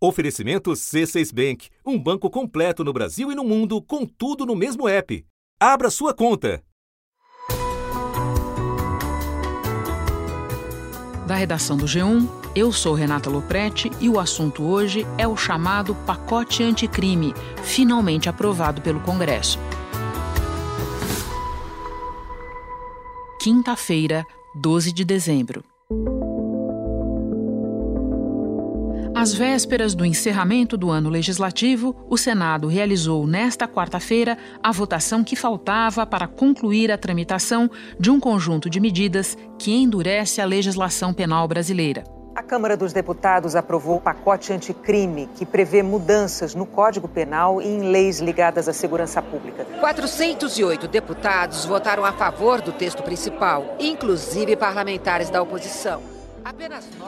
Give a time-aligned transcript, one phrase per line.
[0.00, 4.88] Oferecimento C6 Bank, um banco completo no Brasil e no mundo, com tudo no mesmo
[4.88, 5.26] app.
[5.58, 6.62] Abra sua conta.
[11.26, 15.96] Da redação do G1, eu sou Renata Loprete e o assunto hoje é o chamado
[16.06, 17.34] pacote anticrime,
[17.64, 19.58] finalmente aprovado pelo Congresso.
[23.40, 24.24] Quinta-feira,
[24.54, 25.64] 12 de dezembro.
[29.18, 35.34] Às vésperas do encerramento do ano legislativo, o Senado realizou nesta quarta-feira a votação que
[35.34, 41.48] faltava para concluir a tramitação de um conjunto de medidas que endurece a legislação penal
[41.48, 42.04] brasileira.
[42.32, 47.66] A Câmara dos Deputados aprovou o pacote anticrime, que prevê mudanças no Código Penal e
[47.66, 49.66] em leis ligadas à segurança pública.
[49.80, 56.17] 408 deputados votaram a favor do texto principal, inclusive parlamentares da oposição.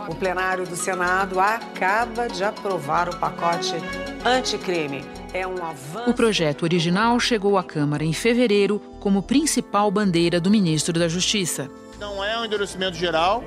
[0.09, 3.75] O plenário do Senado acaba de aprovar o pacote
[4.25, 5.05] anticrime.
[5.33, 6.11] É um avanço.
[6.11, 11.71] O projeto original chegou à Câmara em fevereiro como principal bandeira do ministro da Justiça.
[11.99, 13.45] Não é um endurecimento geral,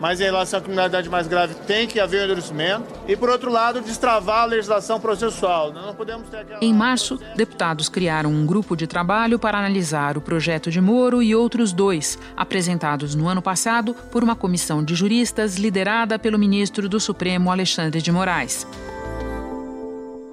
[0.00, 2.84] mas em relação à criminalidade mais grave tem que haver um endurecimento.
[3.08, 5.72] E, por outro lado, destravar a legislação processual.
[5.72, 6.58] Não podemos ter aquela...
[6.62, 11.34] Em março, deputados criaram um grupo de trabalho para analisar o projeto de Moro e
[11.34, 17.00] outros dois, apresentados no ano passado por uma comissão de juristas liderada pelo ministro do
[17.00, 18.66] Supremo Alexandre de Moraes.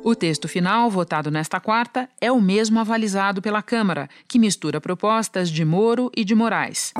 [0.04, 5.50] O texto final, votado nesta quarta, é o mesmo avalizado pela Câmara, que mistura propostas
[5.50, 6.94] de Moro e de Moraes.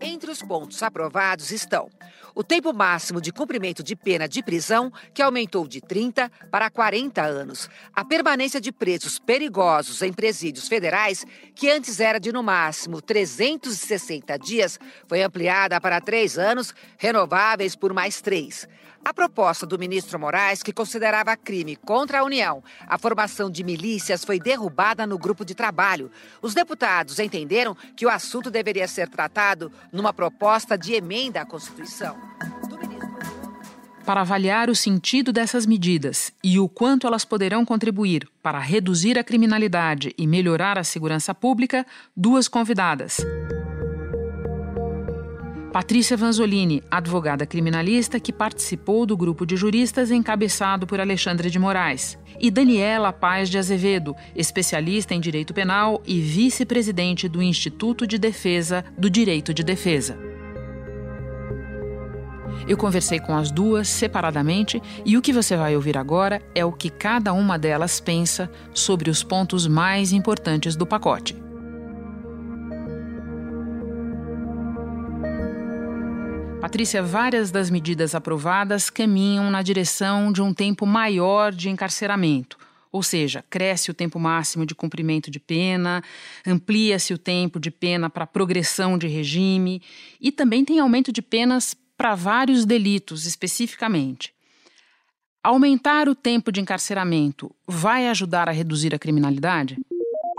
[0.00, 1.90] Entre os pontos aprovados estão
[2.34, 7.22] o tempo máximo de cumprimento de pena de prisão, que aumentou de 30 para 40
[7.22, 13.02] anos, a permanência de presos perigosos em presídios federais, que antes era de no máximo
[13.02, 18.68] 360 dias, foi ampliada para três anos, renováveis por mais três.
[19.02, 24.24] A proposta do ministro Moraes, que considerava crime contra a União a formação de milícias,
[24.24, 26.10] foi derrubada no grupo de trabalho.
[26.42, 32.16] Os deputados entenderam que o assunto deveria ser tratado numa proposta de emenda à Constituição.
[34.04, 39.24] Para avaliar o sentido dessas medidas e o quanto elas poderão contribuir para reduzir a
[39.24, 41.86] criminalidade e melhorar a segurança pública,
[42.16, 43.18] duas convidadas.
[45.72, 52.18] Patrícia Vanzolini, advogada criminalista que participou do grupo de juristas encabeçado por Alexandre de Moraes,
[52.40, 58.84] e Daniela Paz de Azevedo, especialista em direito penal e vice-presidente do Instituto de Defesa
[58.98, 60.18] do Direito de Defesa.
[62.66, 66.72] Eu conversei com as duas separadamente e o que você vai ouvir agora é o
[66.72, 71.49] que cada uma delas pensa sobre os pontos mais importantes do pacote.
[76.70, 82.56] Patrícia, várias das medidas aprovadas caminham na direção de um tempo maior de encarceramento.
[82.92, 86.00] Ou seja, cresce o tempo máximo de cumprimento de pena,
[86.46, 89.82] amplia-se o tempo de pena para progressão de regime
[90.20, 94.32] e também tem aumento de penas para vários delitos especificamente.
[95.42, 99.76] Aumentar o tempo de encarceramento vai ajudar a reduzir a criminalidade?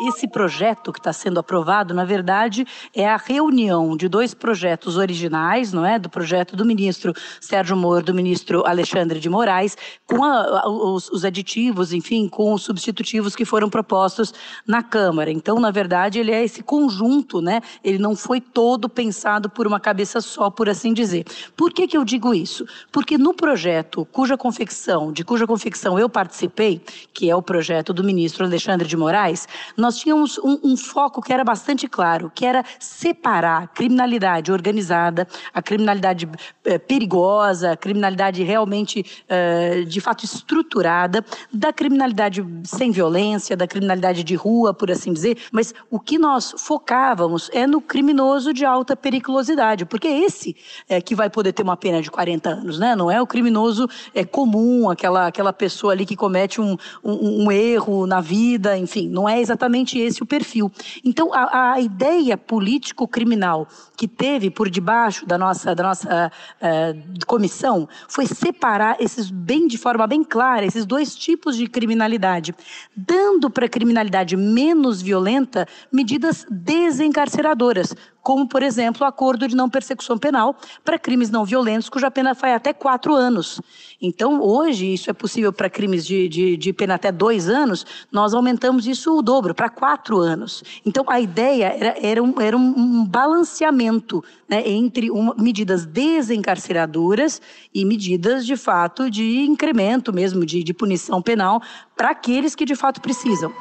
[0.07, 5.71] Esse projeto que está sendo aprovado, na verdade, é a reunião de dois projetos originais,
[5.71, 5.99] não é?
[5.99, 11.23] Do projeto do ministro Sérgio Moro, do ministro Alexandre de Moraes, com a, os, os,
[11.23, 14.33] aditivos, enfim, com os substitutivos que foram propostos
[14.65, 15.31] na Câmara.
[15.31, 17.61] Então, na verdade, ele é esse conjunto, né?
[17.83, 21.25] Ele não foi todo pensado por uma cabeça só, por assim dizer.
[21.55, 22.65] Por que, que eu digo isso?
[22.91, 26.81] Porque no projeto cuja confecção, de cuja confecção eu participei,
[27.13, 29.47] que é o projeto do ministro Alexandre de Moraes,
[29.77, 34.49] nós nós tínhamos um, um, foco que era bastante claro, que era separar a criminalidade
[34.49, 36.29] organizada, a criminalidade
[36.63, 44.23] eh, perigosa, a criminalidade realmente, eh, de fato, estruturada, da criminalidade sem violência, da criminalidade
[44.23, 45.37] de rua, por assim dizer.
[45.51, 50.55] Mas o que nós focávamos é no criminoso de alta periculosidade, porque é esse
[50.87, 52.95] é que vai poder ter uma pena de 40 anos, né?
[52.95, 57.51] Não é o criminoso é comum, aquela, aquela pessoa ali que comete um, um, um
[57.51, 60.71] erro na vida, enfim, não é exatamente exatamente esse o perfil.
[61.03, 63.67] Então, a, a ideia político-criminal
[63.97, 66.31] que teve por debaixo da nossa, da nossa
[66.61, 72.55] uh, comissão foi separar esses bem de forma bem clara esses dois tipos de criminalidade,
[72.95, 79.69] dando para a criminalidade menos violenta medidas desencarceradoras, como, por exemplo, o acordo de não
[79.69, 83.59] persecução penal para crimes não violentos, cuja pena vai até quatro anos.
[84.01, 88.33] Então, hoje, isso é possível para crimes de, de, de, pena até dois anos, nós
[88.33, 90.63] aumentamos isso o dobro, para quatro anos.
[90.85, 97.41] Então, a ideia era, era, um, era um, balanceamento né, entre uma, medidas desencarceradoras
[97.73, 101.61] e medidas, de fato, de incremento mesmo, de, de punição penal
[101.95, 103.51] para aqueles que, de fato, precisam.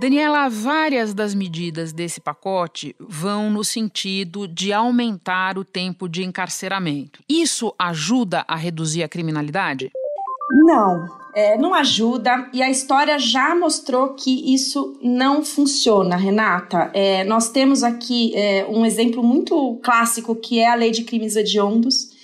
[0.00, 7.20] Daniela, várias das medidas desse pacote vão no sentido de aumentar o tempo de encarceramento.
[7.28, 9.92] Isso ajuda a reduzir a criminalidade?
[10.64, 16.90] Não, é, não ajuda e a história já mostrou que isso não funciona, Renata.
[16.94, 21.36] É, nós temos aqui é, um exemplo muito clássico que é a lei de crimes
[21.36, 22.19] hediondos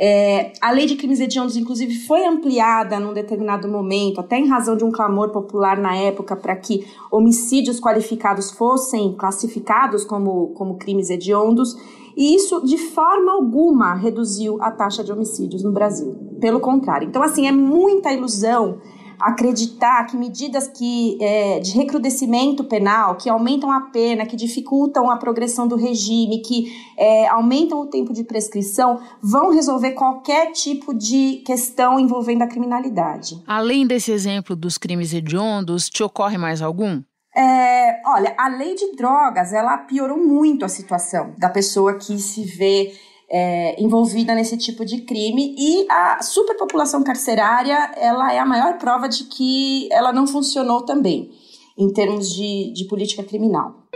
[0.00, 4.76] é, a lei de crimes hediondos, inclusive, foi ampliada num determinado momento, até em razão
[4.76, 11.10] de um clamor popular na época, para que homicídios qualificados fossem classificados como, como crimes
[11.10, 11.76] hediondos,
[12.16, 16.16] e isso, de forma alguma, reduziu a taxa de homicídios no Brasil.
[16.40, 17.08] Pelo contrário.
[17.08, 18.78] Então, assim, é muita ilusão
[19.20, 25.16] acreditar que medidas que, é, de recrudescimento penal, que aumentam a pena, que dificultam a
[25.16, 31.42] progressão do regime, que é, aumentam o tempo de prescrição, vão resolver qualquer tipo de
[31.44, 33.42] questão envolvendo a criminalidade.
[33.46, 37.02] Além desse exemplo dos crimes hediondos, te ocorre mais algum?
[37.36, 42.42] É, olha, a lei de drogas, ela piorou muito a situação da pessoa que se
[42.44, 42.92] vê
[43.30, 49.08] é, envolvida nesse tipo de crime e a superpopulação carcerária ela é a maior prova
[49.08, 51.30] de que ela não funcionou também
[51.76, 53.87] em termos de, de política criminal.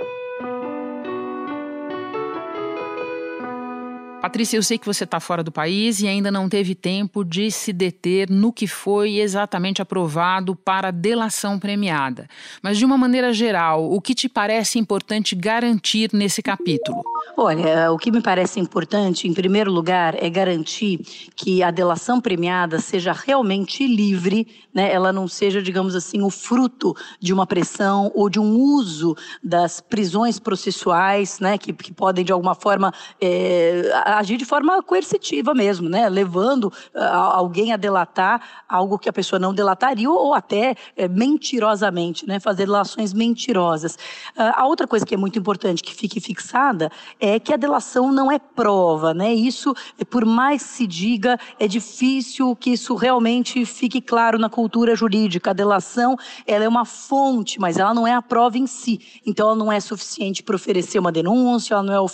[4.33, 7.51] Patrícia, eu sei que você está fora do país e ainda não teve tempo de
[7.51, 12.27] se deter no que foi exatamente aprovado para delação premiada.
[12.63, 17.03] Mas, de uma maneira geral, o que te parece importante garantir nesse capítulo?
[17.37, 21.01] Olha, o que me parece importante, em primeiro lugar, é garantir
[21.37, 24.91] que a delação premiada seja realmente livre, né?
[24.93, 29.81] ela não seja, digamos assim, o fruto de uma pressão ou de um uso das
[29.81, 31.59] prisões processuais, né?
[31.59, 33.91] que, que podem, de alguma forma, é,
[34.23, 36.09] agir de forma coercitiva mesmo, né?
[36.09, 36.99] Levando uh,
[37.33, 42.41] alguém a delatar algo que a pessoa não delataria ou, até uh, mentirosamente, né?
[42.41, 43.95] Fazer delações mentirosas.
[44.37, 46.91] Uh, a outra coisa que é muito importante que fique fixada
[47.21, 49.35] é que a delação não é prova, né?
[49.35, 49.75] Isso,
[50.09, 55.51] por mais se diga, é difícil que isso realmente fique claro na cultura jurídica.
[55.51, 56.17] A delação,
[56.47, 59.01] ela é uma fonte, mas ela não é a prova em si.
[59.27, 62.09] Então, ela não é suficiente para oferecer uma denúncia, ela não é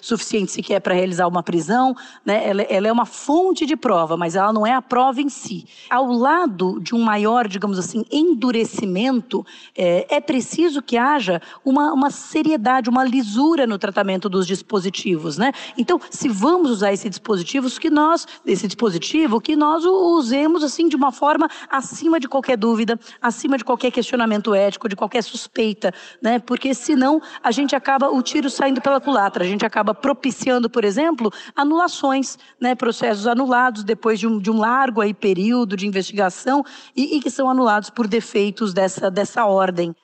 [0.00, 1.53] suficiente sequer para realizar uma prisão,
[2.24, 5.28] né, ela, ela, é uma fonte de prova, mas ela não é a prova em
[5.28, 5.66] si.
[5.90, 9.44] Ao lado de um maior, digamos assim, endurecimento,
[9.76, 15.52] é, é preciso que haja uma, uma seriedade, uma lisura no tratamento dos dispositivos, né?
[15.76, 20.88] Então, se vamos usar esse dispositivo, que nós, esse dispositivo, que nós o usemos assim
[20.88, 25.92] de uma forma acima de qualquer dúvida, acima de qualquer questionamento ético, de qualquer suspeita,
[26.20, 26.38] né?
[26.38, 30.84] Porque senão a gente acaba o tiro saindo pela culatra, a gente acaba propiciando, por
[30.84, 36.64] exemplo, anulações, né, processos anulados depois de um, de um largo aí período de investigação
[36.96, 39.94] e, e que são anulados por defeitos dessa, dessa ordem.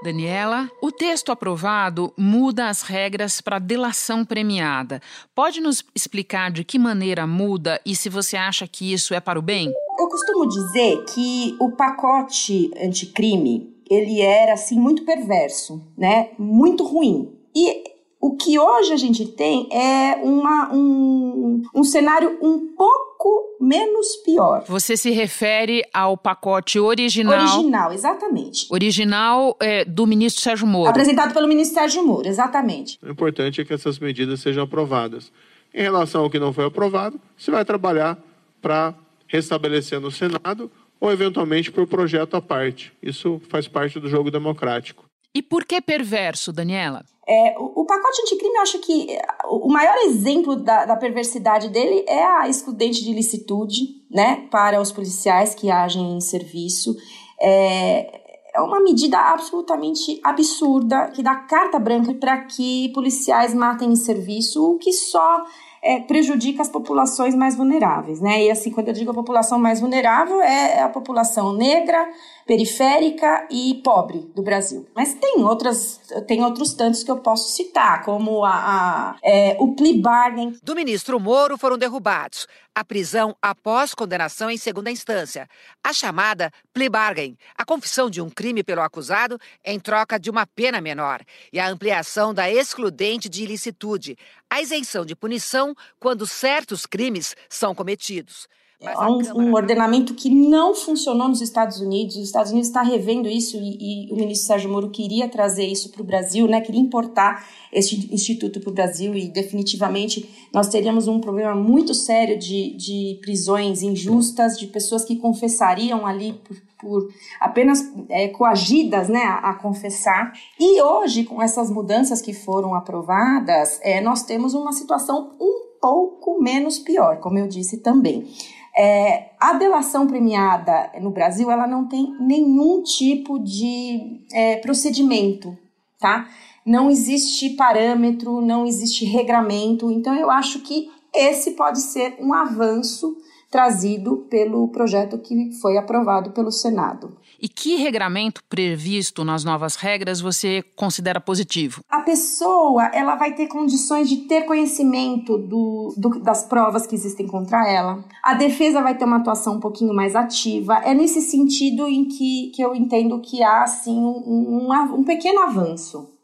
[0.00, 5.02] Daniela, o texto aprovado muda as regras para delação premiada.
[5.34, 9.38] Pode nos explicar de que maneira muda e se você acha que isso é para
[9.38, 9.72] o bem?
[9.98, 16.30] Eu costumo dizer que o pacote anticrime, ele era assim muito perverso, né?
[16.38, 17.36] Muito ruim.
[17.54, 17.82] E
[18.20, 24.64] o que hoje a gente tem é uma, um, um cenário um pouco menos pior.
[24.66, 27.40] Você se refere ao pacote original?
[27.40, 28.66] Original, exatamente.
[28.70, 30.90] Original é, do ministro Sérgio Moro.
[30.90, 32.98] Apresentado pelo ministro Sérgio Moro, exatamente.
[33.02, 35.30] O importante é que essas medidas sejam aprovadas.
[35.72, 38.18] Em relação ao que não foi aprovado, se vai trabalhar
[38.60, 38.94] para
[39.28, 40.70] restabelecer no Senado
[41.00, 42.92] ou eventualmente por projeto à parte.
[43.00, 45.04] Isso faz parte do jogo democrático.
[45.34, 47.04] E por que perverso, Daniela?
[47.30, 51.68] É, o, o, pacote anticrime, eu acho que é, o maior exemplo da, da, perversidade
[51.68, 56.96] dele é a excludente de licitude, né, para os policiais que agem em serviço.
[57.38, 58.22] É,
[58.54, 64.64] é uma medida absolutamente absurda que dá carta branca para que policiais matem em serviço,
[64.64, 65.44] o que só
[65.82, 68.44] é, prejudica as populações mais vulneráveis, né?
[68.44, 72.08] E assim, quando eu digo a população mais vulnerável, é a população negra,
[72.48, 74.88] periférica e pobre do Brasil.
[74.96, 79.74] Mas tem outras, tem outros tantos que eu posso citar, como a, a é, o
[79.74, 80.56] plea bargain.
[80.62, 85.46] Do ministro Moro foram derrubados a prisão após condenação em segunda instância,
[85.84, 90.46] a chamada plea bargain, a confissão de um crime pelo acusado em troca de uma
[90.46, 91.20] pena menor,
[91.52, 94.16] e a ampliação da excludente de ilicitude,
[94.48, 98.48] a isenção de punição quando certos crimes são cometidos.
[98.80, 102.14] Há um, um, ordenamento que não funcionou nos Estados Unidos.
[102.14, 105.90] Os Estados Unidos está revendo isso e, e, o ministro Sérgio Moro queria trazer isso
[105.90, 106.60] para o Brasil, né?
[106.60, 112.38] Queria importar esse instituto para o Brasil e definitivamente nós teríamos um problema muito sério
[112.38, 119.24] de, de prisões injustas, de pessoas que confessariam ali por, por apenas é, coagidas né,
[119.24, 120.32] a, a, confessar.
[120.56, 126.42] E hoje, com essas mudanças que foram aprovadas, é, nós temos uma situação um pouco
[126.42, 128.28] menos pior, como eu disse também.
[128.76, 135.56] É, a delação premiada no Brasil, ela não tem nenhum tipo de é, procedimento,
[135.98, 136.28] tá?
[136.64, 143.16] Não existe parâmetro, não existe regramento, então eu acho que esse pode ser um avanço
[143.50, 147.16] trazido pelo projeto que foi aprovado pelo Senado.
[147.40, 151.82] E que regramento previsto nas novas regras você considera positivo?
[151.88, 157.26] A pessoa ela vai ter condições de ter conhecimento do, do, das provas que existem
[157.28, 158.04] contra ela.
[158.24, 160.78] A defesa vai ter uma atuação um pouquinho mais ativa.
[160.78, 165.40] É nesse sentido em que, que eu entendo que há assim, um, um, um pequeno
[165.40, 166.17] avanço.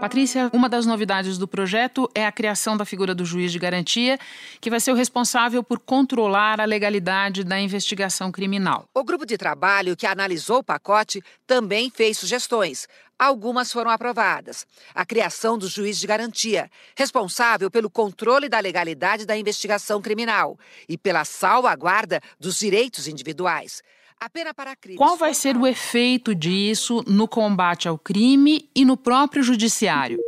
[0.00, 4.18] Patrícia, uma das novidades do projeto é a criação da figura do juiz de garantia,
[4.60, 8.86] que vai ser o responsável por controlar a legalidade da investigação criminal.
[8.92, 12.86] O grupo de trabalho que analisou o pacote também fez sugestões.
[13.18, 14.66] Algumas foram aprovadas.
[14.94, 20.98] A criação do juiz de garantia, responsável pelo controle da legalidade da investigação criminal e
[20.98, 23.82] pela salvaguarda dos direitos individuais.
[24.96, 30.18] Qual vai ser o efeito disso no combate ao crime e no próprio judiciário?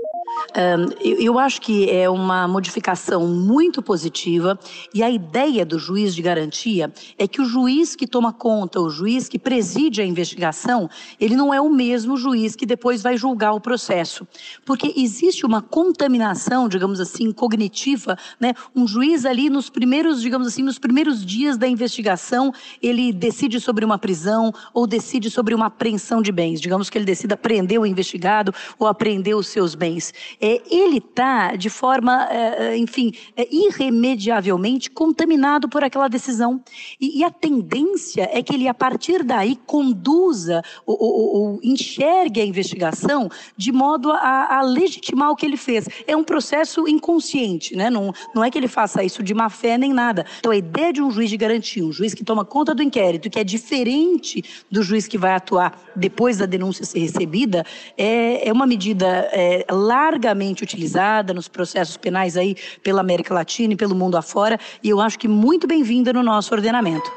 [1.04, 4.58] Eu, acho que é uma modificação muito positiva
[4.92, 8.90] e a ideia do juiz de garantia é que o juiz que toma conta, o
[8.90, 10.88] juiz que preside a investigação,
[11.20, 14.26] ele não é o mesmo juiz que depois vai julgar o processo,
[14.64, 18.54] porque existe uma contaminação, digamos assim, cognitiva, né?
[18.74, 22.52] Um juiz ali nos primeiros, digamos assim, nos primeiros dias da investigação,
[22.82, 27.04] ele decide sobre uma prisão ou decide sobre uma apreensão de bens, digamos que ele
[27.04, 32.68] decida prender o investigado ou apreender os seus bens é, ele está, de forma, é,
[32.68, 36.62] é, enfim, é, irremediavelmente contaminado por aquela decisão.
[37.00, 42.40] E, e, a tendência é que ele, a partir daí, conduza ou, ou, ou enxergue
[42.40, 45.88] a investigação de modo a, a, legitimar o que ele fez.
[46.06, 47.90] É um processo inconsciente, né?
[47.90, 50.24] não, não é que ele faça isso de má fé nem nada.
[50.38, 53.30] Então, a ideia de um juiz de garantia, um juiz que toma conta do inquérito,
[53.30, 57.64] que é diferente do juiz que vai atuar depois da denúncia ser recebida,
[57.96, 63.72] é, é uma medida é, larga largamente utilizada nos processos penais aí pela América Latina
[63.72, 67.10] e pelo mundo afora, e eu acho que muito bem-vinda no nosso ordenamento.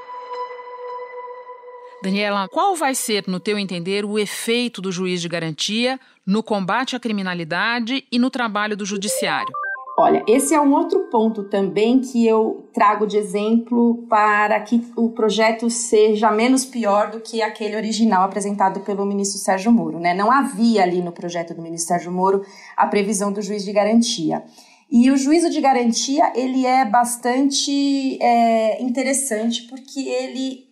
[2.04, 6.96] Daniela, qual vai ser, no teu entender, o efeito do juiz de garantia no combate
[6.96, 9.61] à criminalidade e no trabalho do judiciário?
[9.98, 15.10] Olha, esse é um outro ponto também que eu trago de exemplo para que o
[15.10, 20.00] projeto seja menos pior do que aquele original apresentado pelo ministro Sérgio Moro.
[20.00, 20.14] Né?
[20.14, 22.42] Não havia ali no projeto do ministro Sérgio Moro
[22.78, 24.44] a previsão do juiz de garantia.
[24.90, 30.66] E o juízo de garantia ele é bastante é, interessante porque ele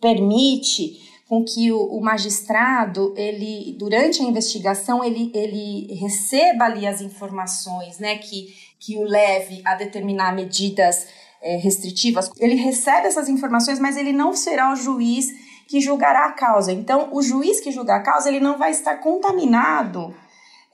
[0.00, 7.02] permite com que o, o, magistrado, ele, durante a investigação, ele, ele receba ali as
[7.02, 11.06] informações, né, que, que o leve a determinar medidas
[11.42, 12.30] é, restritivas.
[12.38, 15.26] Ele recebe essas informações, mas ele não será o juiz
[15.68, 16.72] que julgará a causa.
[16.72, 20.14] Então, o juiz que julgar a causa, ele não vai estar contaminado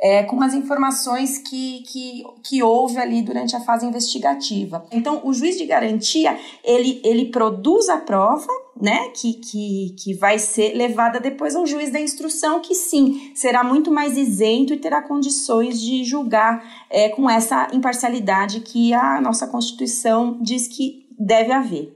[0.04, 4.84] é, com as informações que, que, que houve ali durante a fase investigativa.
[4.92, 8.46] Então, o juiz de garantia, ele, ele produz a prova,
[8.78, 13.64] né, que, que, que vai ser levada depois ao juiz da instrução, que sim, será
[13.64, 19.46] muito mais isento e terá condições de julgar é, com essa imparcialidade que a nossa
[19.46, 21.94] Constituição diz que deve haver.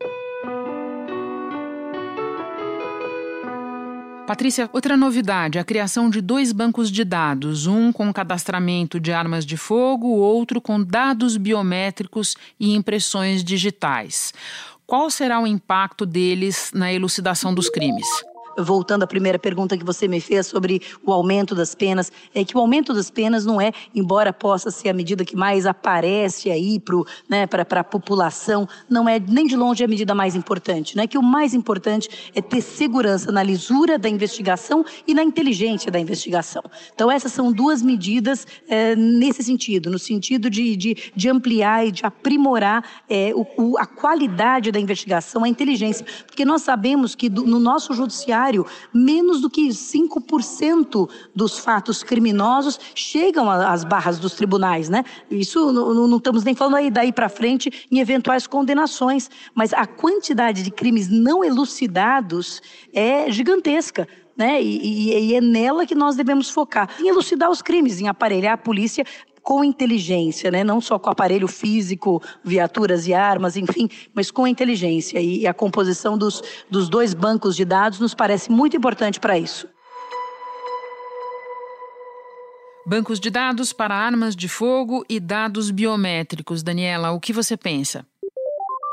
[4.28, 9.46] Patrícia, outra novidade, a criação de dois bancos de dados, um com cadastramento de armas
[9.46, 14.34] de fogo, outro com dados biométricos e impressões digitais.
[14.86, 18.06] Qual será o impacto deles na elucidação dos crimes?
[18.58, 22.56] Voltando à primeira pergunta que você me fez sobre o aumento das penas, é que
[22.56, 26.80] o aumento das penas não é, embora possa ser a medida que mais aparece aí
[26.80, 26.96] para
[27.28, 30.96] né, a população, não é nem de longe a medida mais importante.
[30.96, 31.06] Né?
[31.06, 35.98] Que o mais importante é ter segurança na lisura da investigação e na inteligência da
[35.98, 36.62] investigação.
[36.94, 41.92] Então, essas são duas medidas é, nesse sentido, no sentido de, de, de ampliar e
[41.92, 46.04] de aprimorar é, o, o, a qualidade da investigação, a inteligência.
[46.26, 48.47] Porque nós sabemos que do, no nosso judiciário,
[48.92, 55.04] menos do que 5% dos fatos criminosos chegam às barras dos tribunais, né?
[55.30, 59.86] Isso não, não estamos nem falando aí daí para frente em eventuais condenações, mas a
[59.86, 62.62] quantidade de crimes não elucidados
[62.92, 64.08] é gigantesca.
[64.36, 64.62] Né?
[64.62, 68.52] E, e, e, é nela que nós devemos focar, em elucidar os crimes, em aparelhar
[68.54, 69.04] a polícia
[69.48, 70.62] com inteligência, né?
[70.62, 75.18] não só com aparelho físico, viaturas e armas, enfim, mas com inteligência.
[75.22, 79.66] E a composição dos, dos dois bancos de dados nos parece muito importante para isso.
[82.84, 86.62] Bancos de dados para armas de fogo e dados biométricos.
[86.62, 88.04] Daniela, o que você pensa?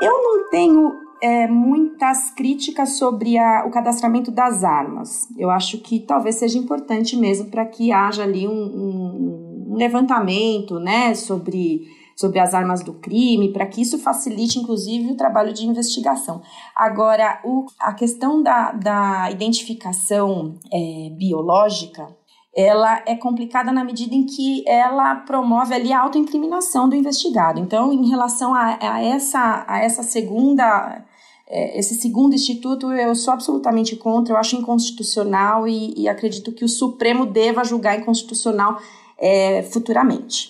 [0.00, 0.90] Eu não tenho
[1.22, 5.28] é, muitas críticas sobre a, o cadastramento das armas.
[5.36, 9.25] Eu acho que talvez seja importante mesmo para que haja ali um, um
[9.76, 15.16] um levantamento né, sobre, sobre as armas do crime, para que isso facilite, inclusive, o
[15.16, 16.40] trabalho de investigação.
[16.74, 22.08] Agora, o, a questão da, da identificação é, biológica,
[22.56, 27.60] ela é complicada na medida em que ela promove ali a autoincriminação do investigado.
[27.60, 31.04] Então, em relação a, a essa, a essa segunda
[31.48, 36.64] é, esse segundo instituto eu sou absolutamente contra, eu acho inconstitucional e, e acredito que
[36.64, 38.80] o Supremo deva julgar inconstitucional
[39.18, 40.48] é, futuramente.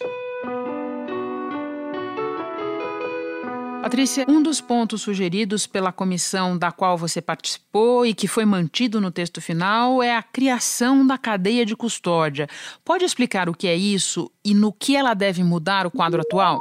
[3.87, 9.01] Patrícia, um dos pontos sugeridos pela comissão da qual você participou e que foi mantido
[9.01, 12.49] no texto final é a criação da cadeia de custódia.
[12.85, 16.59] Pode explicar o que é isso e no que ela deve mudar o quadro atual?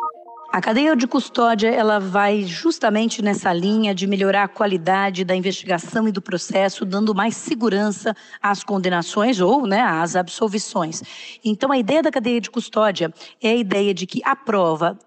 [0.55, 6.07] A cadeia de custódia ela vai justamente nessa linha de melhorar a qualidade da investigação
[6.07, 11.03] e do processo, dando mais segurança às condenações ou né, às absolvições.
[11.43, 14.97] Então, a ideia da cadeia de custódia é a ideia de que a prova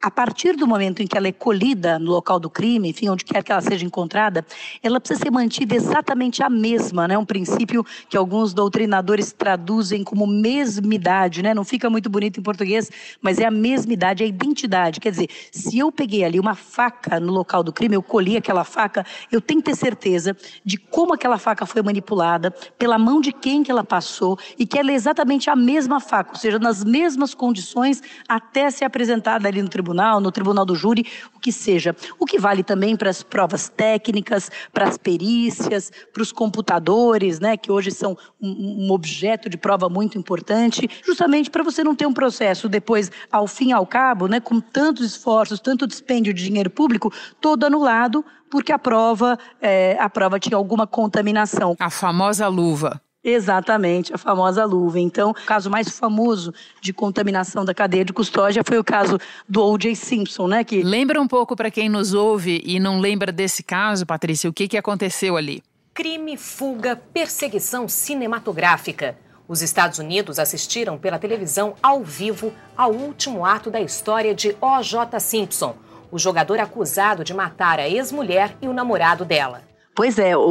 [0.00, 3.24] a partir do momento em que ela é colhida no local do crime, enfim, onde
[3.24, 4.46] quer que ela seja encontrada,
[4.80, 7.18] ela precisa ser mantida exatamente a mesma, né?
[7.18, 11.52] Um princípio que alguns doutrinadores traduzem como mesmidade, né?
[11.52, 12.88] Não fica muito bonito em português,
[13.20, 15.00] mas é a mesmidade, é a identidade.
[15.00, 18.62] Quer dizer, se eu peguei ali uma faca no local do crime, eu colhi aquela
[18.62, 23.32] faca, eu tenho que ter certeza de como aquela faca foi manipulada, pela mão de
[23.32, 26.84] quem que ela passou e que ela é exatamente a mesma faca, ou seja, nas
[26.84, 31.50] mesmas condições até ser apresentada ali no tribunal tribunal, no tribunal do júri, o que
[31.50, 31.96] seja.
[32.18, 37.56] O que vale também para as provas técnicas, para as perícias, para os computadores, né,
[37.56, 42.12] que hoje são um, objeto de prova muito importante, justamente para você não ter um
[42.12, 46.70] processo depois, ao fim e ao cabo, né, com tantos esforços, tanto dispêndio de dinheiro
[46.70, 51.76] público, todo anulado porque a prova, é, a prova tinha alguma contaminação.
[51.78, 52.98] A famosa luva.
[53.28, 54.98] Exatamente, a famosa luva.
[54.98, 59.62] Então, o caso mais famoso de contaminação da cadeia de custódia foi o caso do
[59.64, 59.94] O.J.
[59.94, 60.64] Simpson, né?
[60.64, 60.82] Que...
[60.82, 64.66] Lembra um pouco para quem nos ouve e não lembra desse caso, Patrícia, o que,
[64.66, 65.62] que aconteceu ali?
[65.92, 69.18] Crime, fuga, perseguição cinematográfica.
[69.46, 75.20] Os Estados Unidos assistiram pela televisão ao vivo ao último ato da história de O.J.
[75.20, 75.76] Simpson,
[76.10, 79.67] o jogador acusado de matar a ex-mulher e o namorado dela.
[79.98, 80.42] Pois é, o,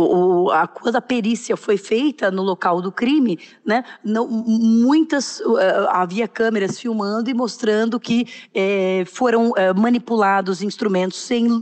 [0.47, 5.87] o, a, quando a perícia foi feita no local do crime, né, não, muitas uh,
[5.89, 11.61] havia câmeras filmando e mostrando que eh, foram uh, manipulados instrumentos sem, uh,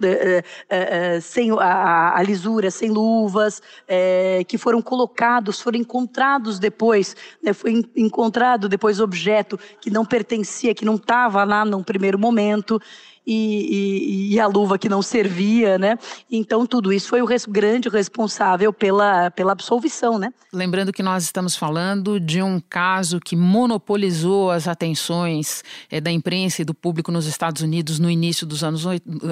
[1.22, 3.62] sem a, a, lisura, sem luvas,
[4.48, 10.86] que foram colocados, foram encontrados depois, né, foi encontrado depois objeto que não pertencia, que
[10.86, 12.82] não estava lá num primeiro momento
[13.26, 15.98] e, e, e, a luva que não servia, né?
[16.32, 20.32] Então tudo isso foi o res, grande responsável pela, pela absolvição, né?
[20.54, 26.62] Lembrando que nós estamos falando de um caso que monopolizou as atenções é, da imprensa
[26.62, 28.86] e do público nos Estados Unidos no início dos anos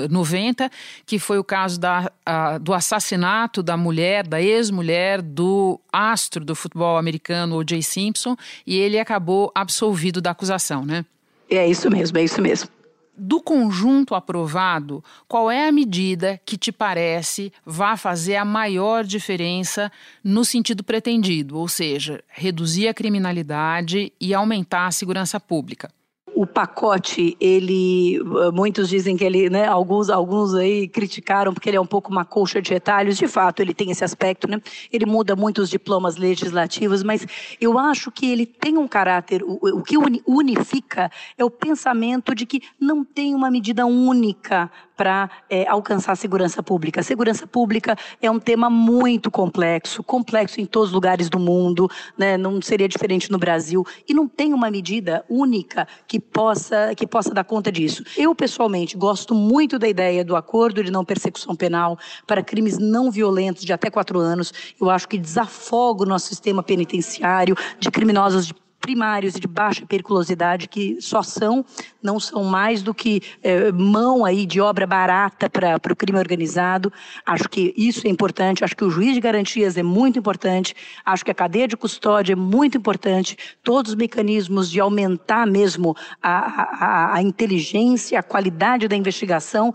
[0.10, 0.70] 90,
[1.06, 6.56] que foi o caso da, a, do assassinato da mulher, da ex-mulher do astro do
[6.56, 7.82] futebol americano, O.J.
[7.84, 11.06] Simpson, e ele acabou absolvido da acusação, né?
[11.50, 12.70] É isso mesmo, é isso mesmo
[13.16, 19.92] do conjunto aprovado, qual é a medida que te parece vai fazer a maior diferença
[20.24, 25.92] no sentido pretendido, ou seja, reduzir a criminalidade e aumentar a segurança pública?
[26.36, 28.20] O pacote, ele,
[28.54, 32.26] muitos dizem que ele, né, alguns, alguns aí criticaram porque ele é um pouco uma
[32.26, 37.04] colcha de retalhos, de fato ele tem esse aspecto, né, ele muda muitos diplomas legislativos,
[37.04, 37.26] mas
[37.60, 42.46] eu acho que ele tem um caráter, o, o que unifica é o pensamento de
[42.46, 47.00] que não tem uma medida única para é, alcançar a segurança pública.
[47.02, 51.90] A segurança pública é um tema muito complexo, complexo em todos os lugares do mundo,
[52.18, 52.38] né?
[52.38, 57.34] não seria diferente no Brasil, e não tem uma medida única que possa, que possa
[57.34, 58.04] dar conta disso.
[58.18, 63.12] Eu, pessoalmente, gosto muito da ideia do acordo de não persecução penal para crimes não
[63.12, 64.54] violentos de até quatro anos.
[64.80, 69.86] Eu acho que desafoga o nosso sistema penitenciário de criminosos de primários e de baixa
[69.86, 71.66] periculosidade que só são,
[72.02, 76.92] não são mais do que é, mão aí de obra barata para o crime organizado.
[77.26, 81.24] Acho que isso é importante, acho que o juiz de garantias é muito importante, acho
[81.24, 86.34] que a cadeia de custódia é muito importante, todos os mecanismos de aumentar mesmo a,
[86.34, 89.74] a, a inteligência, a qualidade da investigação.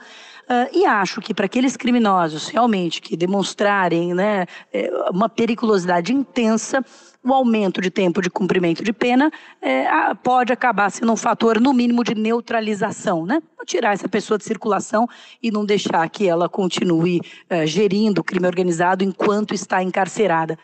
[0.49, 6.83] Uh, e acho que para aqueles criminosos realmente que demonstrarem né, é, uma periculosidade intensa,
[7.23, 9.31] o aumento de tempo de cumprimento de pena
[9.61, 9.85] é,
[10.23, 13.43] pode acabar sendo um fator, no mínimo, de neutralização, né?
[13.67, 15.07] Tirar essa pessoa de circulação
[15.43, 20.59] e não deixar que ela continue é, gerindo o crime organizado enquanto está encarcerada.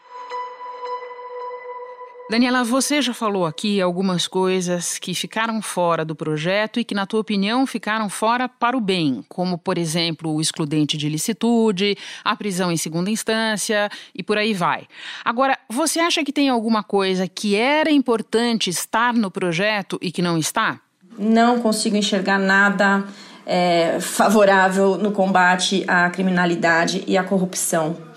[2.31, 7.05] Daniela, você já falou aqui algumas coisas que ficaram fora do projeto e que, na
[7.05, 12.35] tua opinião, ficaram fora para o bem, como, por exemplo, o excludente de licitude, a
[12.35, 14.87] prisão em segunda instância e por aí vai.
[15.23, 20.23] Agora, você acha que tem alguma coisa que era importante estar no projeto e que
[20.23, 20.81] não está?
[21.19, 23.05] Não consigo enxergar nada
[23.45, 28.14] é, favorável no combate à criminalidade e à corrupção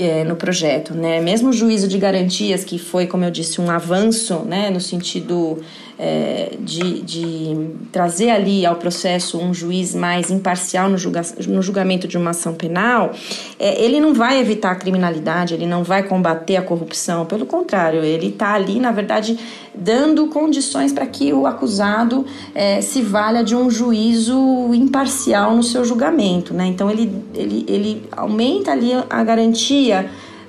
[0.00, 1.20] é, no projeto, né?
[1.20, 5.58] Mesmo o juízo de garantias, que foi, como eu disse, um avanço, né, no sentido
[6.02, 12.08] é, de, de, trazer ali ao processo um juiz mais imparcial no, julga, no julgamento
[12.08, 13.12] de uma ação penal,
[13.58, 18.02] é, ele não vai evitar a criminalidade, ele não vai combater a corrupção, pelo contrário,
[18.02, 19.38] ele está ali, na verdade,
[19.74, 25.84] dando condições para que o acusado é, se valha de um juízo imparcial no seu
[25.84, 26.54] julgamento.
[26.54, 26.66] Né?
[26.66, 29.89] Então, ele, ele, ele aumenta ali a garantia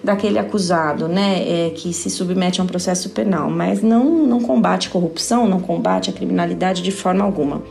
[0.03, 4.89] daquele acusado, né, é, que se submete a um processo penal, mas não, não combate
[4.89, 7.61] corrupção, não combate a criminalidade de forma alguma.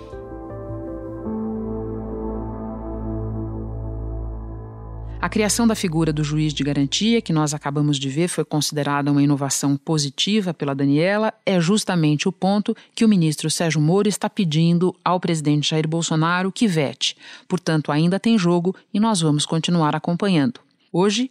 [5.21, 9.13] A criação da figura do juiz de garantia, que nós acabamos de ver, foi considerada
[9.13, 14.31] uma inovação positiva pela Daniela, é justamente o ponto que o ministro Sérgio Moro está
[14.31, 17.19] pedindo ao presidente Jair Bolsonaro que vete.
[17.47, 20.59] Portanto, ainda tem jogo e nós vamos continuar acompanhando.
[20.91, 21.31] Hoje